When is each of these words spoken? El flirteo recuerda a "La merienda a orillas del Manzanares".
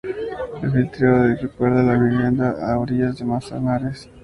El 0.63 0.71
flirteo 0.71 1.35
recuerda 1.35 1.81
a 1.81 1.83
"La 1.83 1.95
merienda 1.99 2.55
a 2.59 2.79
orillas 2.79 3.19
del 3.19 3.27
Manzanares". 3.27 4.09